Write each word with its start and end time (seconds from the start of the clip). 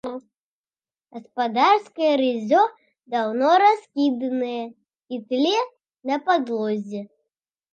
Гаспадарскае 1.17 2.09
рыззё 2.21 2.63
даўно 3.15 3.51
раскіданае 3.65 4.63
і 4.69 5.15
тлее 5.27 5.63
на 6.13 6.19
падлозе. 6.31 7.01